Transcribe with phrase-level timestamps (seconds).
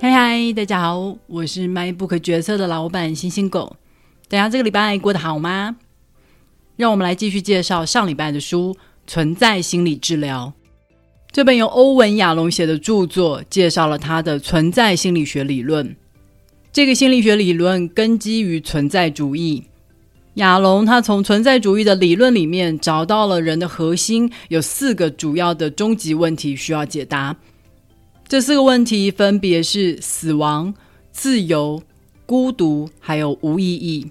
[0.00, 3.76] 嗨嗨，大家好，我是 MINEBOOK 决策的老板星星狗。
[4.28, 5.76] 大家这个礼拜过得好吗？
[6.76, 8.74] 让我们来继续介绍上礼拜的书
[9.06, 10.52] 《存在心理治疗》。
[11.30, 15.94] 这本由欧文·亚隆写的著作，介绍了他的存在心理学理论。
[16.72, 19.64] 这个心理学理论根基于存在主义。
[20.36, 27.36] 亚隆他从存在主义的理论里面找到了人的核心有四个主要的终极问题需要解答。
[28.32, 30.72] 这四个问题分别是死亡、
[31.12, 31.82] 自由、
[32.24, 34.06] 孤独，还有无意义。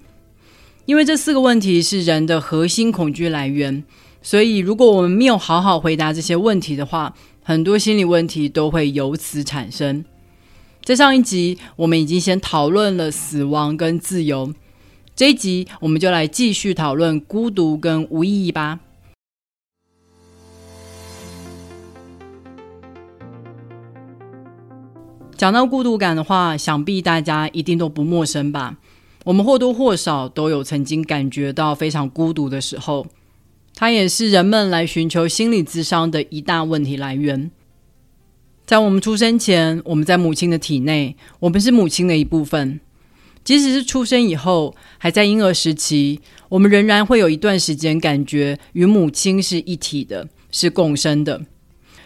[0.86, 3.82] 因为这四个问题是人的核心恐惧来源，
[4.22, 7.12] 所以如果我们没有好好回答这些问题的话，
[7.42, 10.04] 很多心理问题都会由此产生。
[10.84, 14.54] 在上一集，我们已经先讨论了死亡跟自由，
[15.16, 18.78] 这一集我们就来继续讨论孤独跟无意义吧。
[25.42, 28.76] 讲到孤独感的话，想必大家一定都不陌生吧？
[29.24, 33.04] 我们或多或少都有曾经感觉到非常孤独的时候，
[33.74, 37.50] 它也是人们来寻求心理咨商的一大问题来源。
[38.64, 42.78] 在我们出生前，我们在母亲的体内，我们是母亲的一部分；
[43.42, 46.20] 即使是出生以后，还在婴儿时期，
[46.50, 51.40] 我们仍然会有一段时间感觉与母亲是一体的，是共生的。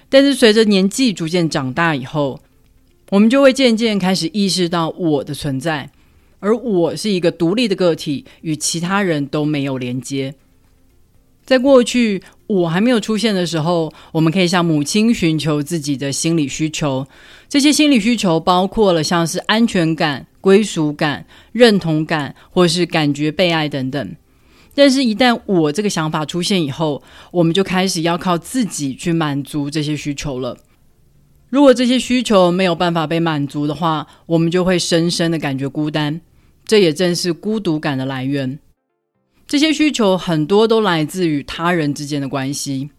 [0.08, 2.40] 但是随着年纪逐渐长大以后，
[3.10, 5.88] 我们就会渐渐开始意识到我的存在，
[6.40, 10.34] 而我是一个独立的个体，与其他人都没有连接。
[11.44, 17.06] 在过去，我还没有出现的时候，我们可以向母亲寻求自己的心理需求。
[17.48, 24.16] 这些心理需求包括了像是安全感、归属感、认同感，或是感觉被爱等等。
[24.74, 30.58] 但是，一旦我这个想法出现以后，我们就开始要靠自己去满足这些需求了。
[31.56, 36.20] 如果这些需求没有办法被满足的话，我们就会深深的感觉孤单，
[36.66, 38.58] 这也正是孤独感的来源。
[39.46, 42.90] 这些需求很多都来自于他人之间的关系，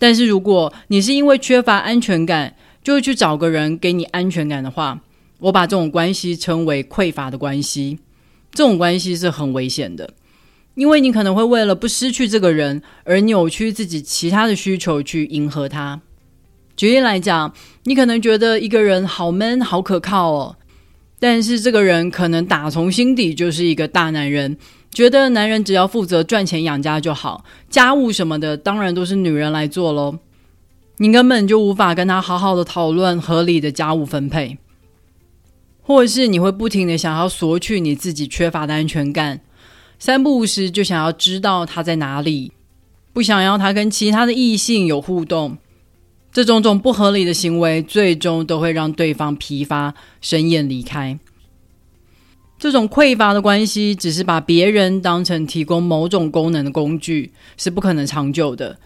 [0.00, 5.00] 但是如果你是因为缺乏安全感，就去找个人给你安全感的话，
[5.38, 8.00] 我把这种关系称为匮乏的关系。
[8.50, 10.12] 这种关系是很危险的，
[10.74, 16.00] 因为你可能会为了不失去这个人而扭曲自己其他的需求去迎合他。
[16.76, 17.52] 举例来讲，
[17.84, 20.56] 你可能觉得一个人好 man、好可靠哦，
[21.18, 24.56] 但是这个人可能打从心底就是一个大男人，
[24.92, 30.18] 觉得男人只要负责赚钱养家就好，家务什么的当然都是女人来做喽。
[30.98, 34.58] 你根本就无法跟他好好的讨论合理的家务分配，
[35.82, 39.40] 或者是你会不停的想要索取你自己缺乏的安全感，
[39.98, 42.52] 三不五时就想要知道他在哪里，
[43.12, 45.58] 不想要他跟其他的异性有互动。
[46.36, 51.18] 这种种不合理的行为，最终都会让对方疲乏、生厌离开。
[52.58, 58.78] 这种匮乏的关系，只是把别人当成提供某种功能的工具，是不可能长久的。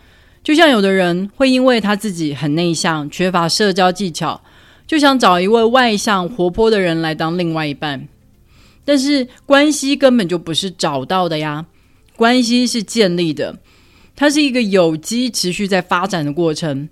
[0.44, 4.40] 就像有的人会因为他自己很内向，缺乏社交技巧，
[4.86, 8.06] 就想找一位外向、活泼的人来当另外一半。
[8.84, 11.66] 但是关系根本就不是找到的呀，
[12.14, 13.58] 关系是建立的，
[14.14, 16.88] 它是一个有机、持续在发展的过程。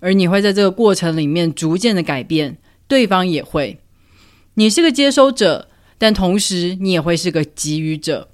[0.00, 3.78] 而你会在这个过程里面逐渐的改变，对方也会。
[4.54, 8.28] 你是个接收者，但同时你也会是个给予者，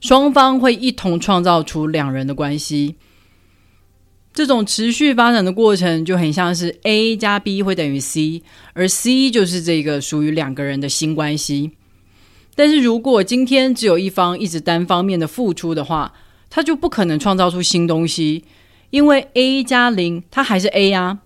[0.00, 2.96] 双方会一同创造出两人的关系。
[4.32, 8.42] 这种持续发展的过程就很像是 A 加 B 会等于 C，
[8.72, 11.72] 而 C 就是这个属于两个人的新关系。
[12.54, 16.12] 但是如果今天只有一方一直单方面的付出的话，
[16.50, 18.44] 他就不可能创造出新东西。
[18.90, 21.18] 因为 A 加零，它还是 A 呀。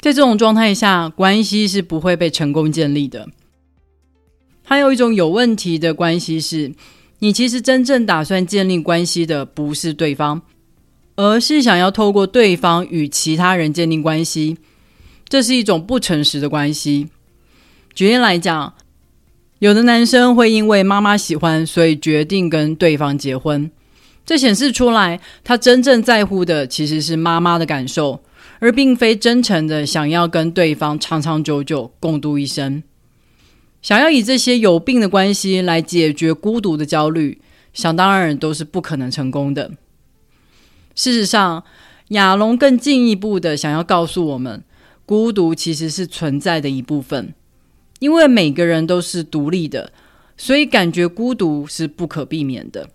[0.00, 3.28] 在这种状态下，关系是不会被成功建立的。
[4.62, 6.72] 还有一种有问题的关系是，
[7.20, 10.42] 你其实真正打算建立关系的不是对方，
[11.16, 14.58] 而是想要透过对方与其他人建立关系。
[15.26, 17.08] 这是一种不诚实的关系。
[17.94, 18.74] 举例来讲，
[19.58, 23.70] 有的男生会因为妈妈喜欢，所以决定跟对方结婚。
[24.26, 28.22] 这显示出来，他真正在乎的其实是妈妈的感受，
[28.58, 32.82] 而并非真诚的想要跟对方长长久久共度一生。
[33.82, 37.42] 想要以这些有病的关系来解决孤独的焦虑，
[37.74, 39.72] 想当然都是不可能成功的。
[40.94, 41.62] 事实上，
[42.08, 44.64] 亚龙更进一步的想要告诉我们，
[45.04, 47.34] 孤独其实是存在的一部分，
[47.98, 49.92] 因为每个人都是独立的，
[50.38, 52.88] 所以感觉孤独是不可避免的。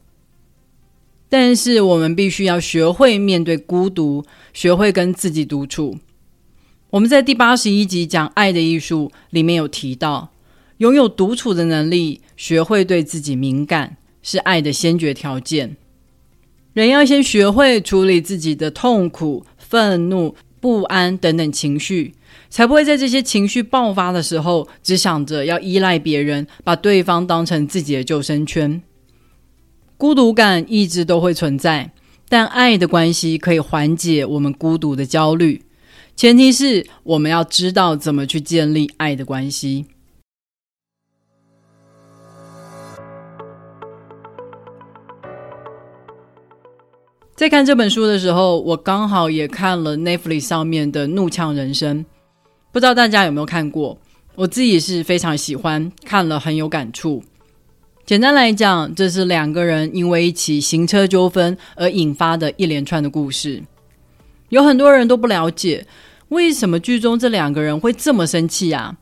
[1.29, 5.99] 但是我们必须要学会面对孤独，学会跟自己独处。
[6.89, 10.31] 我们在第八十一集讲爱的艺术里面有提到，
[10.77, 15.77] 拥有独处的能力，学会对自己敏感，是爱的先决条件。
[16.73, 22.15] 人要先学会处理自己的痛苦、愤怒、不安等等情绪，
[22.49, 28.81] 才不会在这些情绪爆发的时候，只想着要依赖别人，把对方当成自己的救生圈。
[29.99, 31.91] 孤独感一直都会存在，
[32.29, 35.65] 但爱的关系可以缓解我们孤独的焦虑。
[36.15, 39.87] 前提是我们要知道怎么去建立爱的关系。
[47.35, 52.05] 在看这本书的时候，我刚好也看了 Netflix 上面的《怒呛人生》，
[52.71, 53.97] 不知道大家有没有看过？
[54.35, 57.21] 我自己是非常喜欢，看了很有感触。
[58.09, 63.61] 简单来讲，这是两个人因为一起行车纠纷而引发的一连串的故事。
[64.49, 65.85] 有很多人都不了解。
[66.29, 68.97] 为什么剧中这两个人会这么生气啊？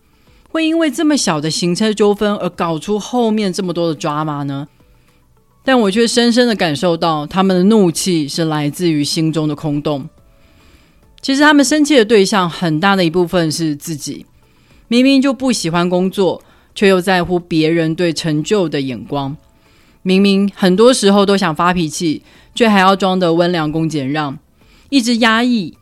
[0.49, 4.67] 会因为这么小的行车纠纷而搞出后面这么多的抓马呢？
[5.63, 10.09] 但我却深深的感受到，他们的怒气是来自于心中的空洞。
[11.21, 14.25] 其实他们生气的对象很大的一部分是自己，
[14.89, 16.43] 明明就不喜欢工作，
[16.77, 19.35] 却又在乎别人对成就的眼光；
[20.03, 22.21] 明明很多时候都想发脾气，
[22.53, 24.37] 却还要装得温良恭俭让，
[24.91, 25.75] 一直压抑。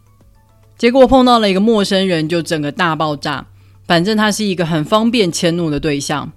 [0.77, 3.45] 结果碰到了一个陌生人，就整个大爆炸。
[3.85, 6.31] 反正他是一个很方便迁怒的对象。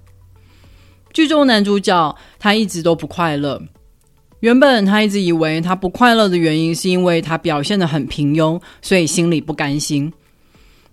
[1.13, 3.61] 剧中男主角他一直都不快乐。
[4.41, 10.11] 原本他一直以为他不快乐的原因是因为他表现得很平庸，所以心里不甘心。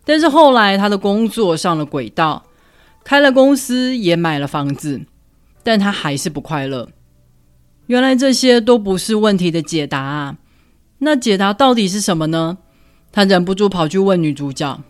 [0.05, 2.45] 但是后来他的工作上了轨道，
[3.07, 5.03] 开了公司，也买了房子，
[5.63, 6.89] 但他还是不快乐。
[7.87, 10.39] 原来这些都不是问题的解答啊。
[10.99, 12.59] 那解答到底是什么呢？
[13.13, 14.83] 他忍不住跑去问女主角，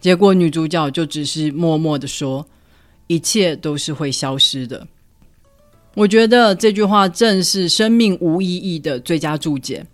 [0.00, 2.48] 结果女主角就只是默默地说
[3.06, 4.88] ：“一切都是会消失的。”
[5.94, 9.86] 我觉得这句话正是生命无意义的最佳注解。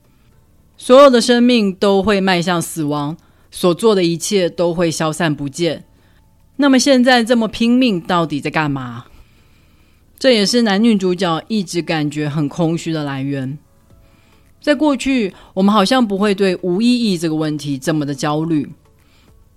[0.78, 3.14] 所有的生命都会迈向死亡，
[3.50, 5.84] 所做的一切都会消散不见。
[6.56, 9.06] 那么现在这么拼命，到底在干嘛？
[10.18, 13.58] 这也是男女主角一直感觉很空虚的来源。
[14.60, 18.70] 在过去，我们好像不会对无意义这个问题这么的焦虑。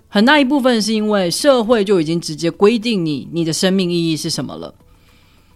[0.10, 4.74] 很大一部分是因为社会就已经直接规定你你的生命意义是什么了。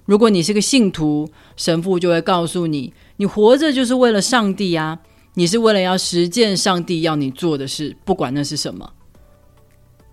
[0.06, 5.00] 如果你是个信徒，神父就会告诉你，你活着就是为了上帝啊，
[5.34, 8.94] 你是为了要实践上帝要你做的事，不管那是什么。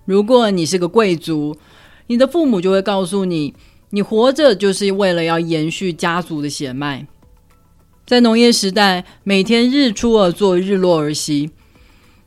[0.08, 1.54] 如果你是个贵族，
[2.06, 3.52] 你的父母就会告诉你，
[3.90, 7.06] 你活着就是为了要延续家族的血脉。
[8.06, 11.50] 在农业时代，每天日出而作，日落而息，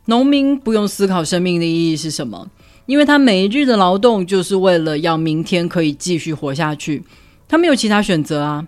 [0.06, 2.51] 农民不用思考生命的意义是什么，
[2.86, 7.04] 因为他每一日的劳动就是为了要明天可以继续活下去，
[7.48, 8.68] 他没有其他选择啊。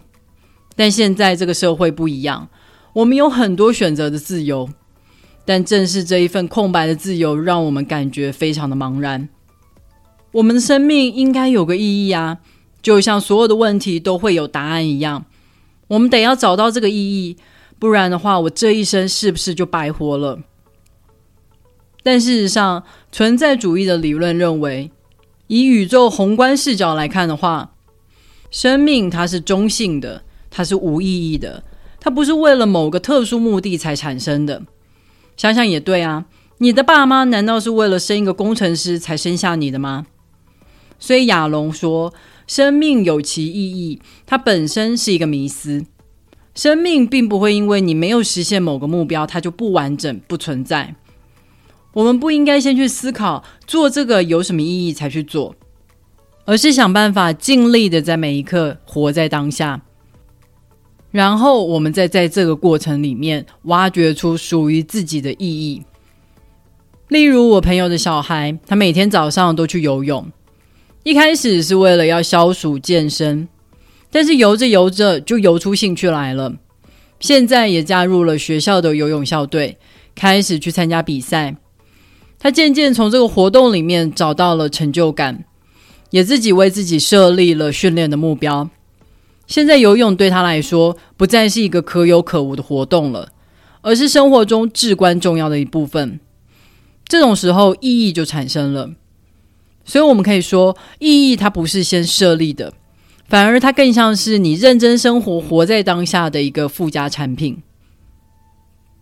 [0.75, 2.49] 但现在这个社会不一样，
[2.93, 4.67] 我们有很多选择的自由，
[5.45, 9.27] 但正是这一份空白的自由，让我们感觉非常的茫然。
[10.31, 12.39] 我们的生命应该有个意义啊，
[12.81, 15.25] 就像所有的问题都会有答案一样。
[15.87, 17.37] 我们得要找到这个意义，
[17.77, 20.39] 不然的话，我这一生是不是就白活了？
[22.01, 24.91] 但事实上，存在主义的理论认为，
[25.47, 27.75] 以宇宙宏观视角来看的话，
[28.49, 31.63] 生命它是中性的，它是无意义的，
[31.99, 34.63] 它不是为了某个特殊目的才产生的。
[35.37, 36.25] 想想也对啊，
[36.59, 40.05] 你的爸妈难道是为了生一个工程师才生下你的吗？
[40.99, 42.13] 所以亚龙说。
[42.45, 45.85] 生命有其意义，它本身是一个迷思。
[46.53, 50.93] 生命并不会因为你没有实现某个目标，它就不完整、不存在。
[51.93, 55.55] 我们不应该先去思考做这个有什么意义才去做，
[56.43, 59.81] 而是想办法尽力的在每一刻活在当下，
[61.13, 65.83] 然后我们再在这个过程里面挖掘出属于自己的意义。
[67.09, 70.25] 例如，我朋友的小孩，他每天早上都去游泳。
[71.03, 73.47] 一开始是为了要消暑健身，
[74.09, 76.51] 但是游着游着就游出兴趣来了。
[77.19, 79.77] 现在也加入了学校的游泳校队，
[80.15, 81.55] 开始去参加比赛。
[82.39, 85.45] 他渐渐从这个活动里面找到了成就感，
[86.09, 88.67] 也自己为自己设立了训练的目标。
[89.45, 93.29] 现在游泳对他来说不再是一个可有可无的活动了，
[93.81, 96.19] 而是生活中至关重要的一部分。
[97.05, 98.91] 这种时候，意义就产生了。
[99.85, 102.73] 所以，我们可以说，意义它不是先设立的，
[103.27, 107.61] 反而它更像是你认真生活、活在当下的一个附加产品。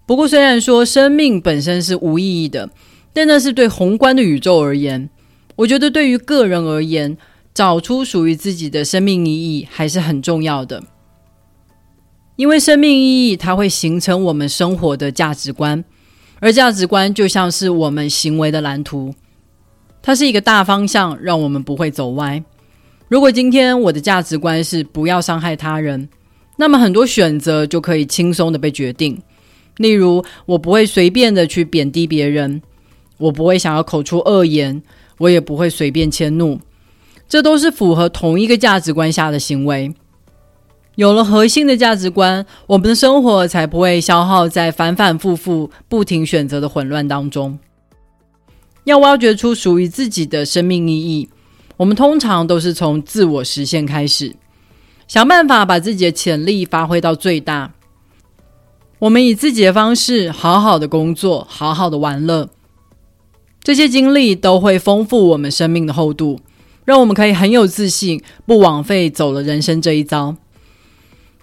[0.07, 2.71] 不过，虽然说生命本身是无意义的，
[3.13, 5.09] 但那是对宏观的宇宙而言。
[5.57, 7.15] 我觉得对于个人而言，
[7.53, 10.83] 找出属于自己的生命意义还是很重要的。
[12.37, 15.83] 因为生命意义，它会形成我们生活的价值观，
[16.39, 19.13] 而价值观就像是我们行为的蓝图，
[20.01, 22.43] 它是一个大方向，让我们不会走歪。
[23.09, 26.07] 如果今天我的价值观是不要伤害他人，
[26.57, 29.21] 那么很多选择就可以轻松的被决定。
[29.77, 32.61] 例如，我不会随便的去贬低别人，
[33.17, 34.81] 我不会想要口出恶言，
[35.17, 36.59] 我也不会随便迁怒，
[37.31, 39.95] 这都是符合同一个价值观下的行为。
[40.95, 47.57] 有了核心的价值观，我们的生活才不会消耗在反反复复、不停选择的混乱当中。
[48.83, 51.29] 要挖掘出属于自己的生命意义。
[51.77, 54.35] 我们通常都是从自我实现开始，
[55.07, 57.71] 想办法把自己的潜力发挥到最大。
[58.99, 62.49] 我们以自己的方式好好的工作，好好的玩乐，
[63.63, 66.41] 这些经历都会丰富我们生命的厚度，
[66.85, 70.35] 让我们可以很有自信，不枉费走了人生这一遭。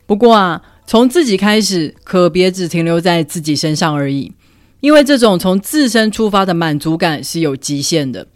[0.07, 4.33] 不过啊，从自己开始，可别只停留在自己身上而已，
[4.80, 8.26] 因为这种从自身出发的满足感是有极限的。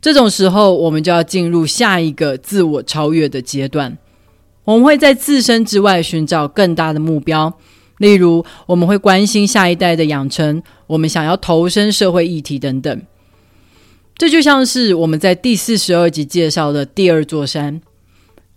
[0.00, 3.98] 这种时候，我们就要进入下一个自我超越的阶段。
[4.64, 7.58] 我们会在自身之外寻找更大的目标，
[7.98, 13.02] 例如，我们会关心下一代的养成，我们想要投身社会议题等等。
[14.18, 17.80] 这就像是我们在第四十二集介绍的第二座山。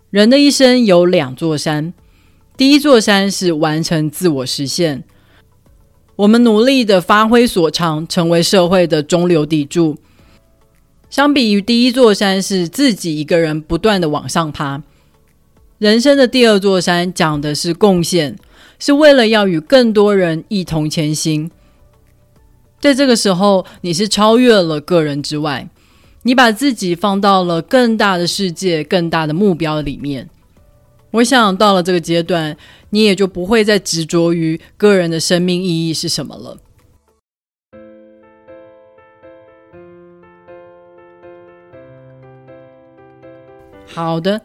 [0.09, 1.93] 人的一生有两座山，
[2.57, 5.03] 第一座山是完成自我实现，
[6.15, 9.97] 我们努力的发挥所长，成为社会的中流砥柱。
[11.11, 14.81] 相比于第一座山是自己一个人不断的往上爬，
[15.77, 18.35] 人生的第二座山讲的是贡献，
[18.79, 21.51] 是为了要与更多人一同前行。
[22.81, 25.69] 在这个时候，你是超越了个人之外，
[26.23, 30.27] 你把自己放到了更大的世界、更大的目标里面。
[31.11, 32.57] 我想到了这个阶段，
[32.89, 36.57] 你也就不会再执着于个人的生命意义是什么了。
[43.85, 44.39] 好的，《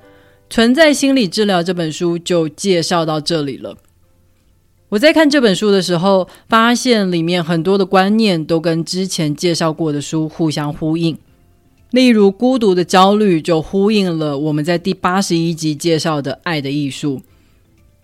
[0.51, 3.77] 存在心理治疗》这本书就介绍到这里了。
[4.89, 11.19] 我在看这本书的时候，发现里面很多的观念都跟之前介绍过的书互相呼应。
[11.91, 17.19] 例如，孤独的焦虑就呼应了我们在第八十一集介绍的《爱的艺术》。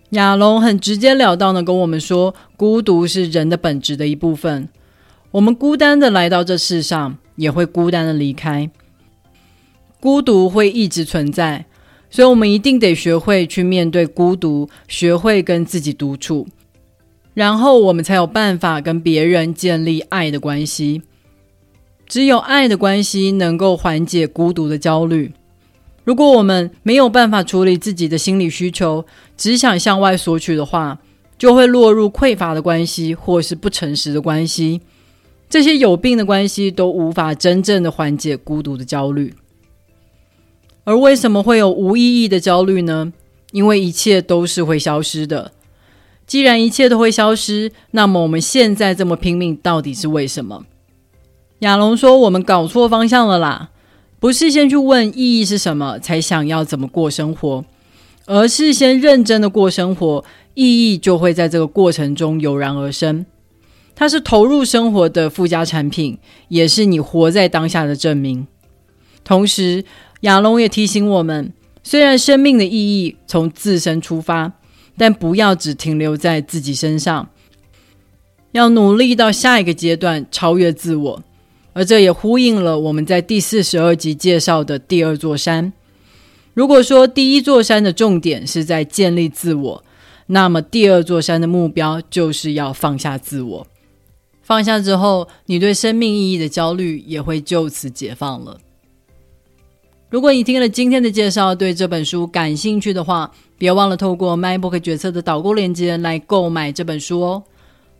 [0.09, 4.67] 亚龙很直截了当的跟我们说，孤独是人的本质的一部分。
[5.31, 8.69] 我们孤单的来到这世上，也会孤单的离开。
[9.99, 11.65] 孤独会一直存在，
[12.09, 16.47] 所以我们一定得学会去面对孤独，学会跟自己独处，
[17.33, 21.01] 然后我们才有办法跟别人建立爱的关系。
[22.05, 25.31] 只有爱的关系能够缓解孤独的焦虑。
[26.03, 29.05] 如果我们没有办法处理自己的心理需求，
[29.37, 30.99] 只想向外索取的话，
[31.37, 34.81] 就会落入匮乏的关系，或是不诚实的关系。
[35.49, 39.33] 这些有病的关系都无法真正的缓解孤独的焦虑。
[40.83, 43.13] 而为什么会有无意义的焦虑呢？
[43.51, 45.51] 因为一切都是会消失的。
[46.25, 50.65] 既然一切都会消失，那么我们现在这么拼命，到底是为什么？
[51.59, 53.69] 亚龙说：“我们搞错方向了啦，
[54.19, 57.63] 不是先去问意义是什么，才想要怎么过生活，
[58.25, 63.25] 而是先认真的过生活，意义就会在这个过程中油然而生。
[63.95, 68.47] 它是投入生活的附加产品，也是你活在当下的证明。
[69.23, 69.83] 同时。”
[70.23, 71.51] 亚龙也提醒我们，
[71.83, 74.53] 虽然生命的意义从自身出发，
[74.97, 77.29] 但不要只停留在自己身上，
[78.51, 81.23] 要努力到下一个阶段超越自我。
[81.73, 85.73] 而这也呼应了我们在第四十二集介绍的第二座山。
[86.53, 89.83] 如果说第一座山的重点是在建立自我，
[90.27, 93.67] 那么第二座山的目标就是要放下自我。
[94.43, 98.59] 放下之后，你对生命意义的焦虑也会就此解放了。
[100.13, 107.43] 如果你听了今天的介绍，对这本书感兴趣的话，别忘了透过 MyBook 决策的导购链接来购买这本书哦。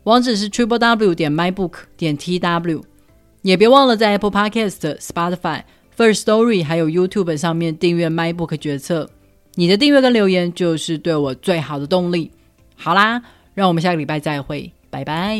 [0.03, 2.83] 网址是 triple w 点 mybook 点 tw，
[3.41, 5.63] 也别忘了在 Apple Podcast、Spotify、
[5.97, 9.09] First Story 还有 YouTube 上面订阅 MyBook 决策。
[9.55, 12.29] 你的订阅跟留言就是对我最好的动力。
[12.75, 13.23] 好啦，
[13.55, 15.39] 让我们下个礼拜再会，拜拜。